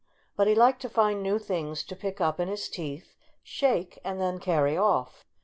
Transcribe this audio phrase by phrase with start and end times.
[0.35, 3.13] But he liked to find new things to pick up in his teeth,
[3.43, 5.27] shake, and then carry off.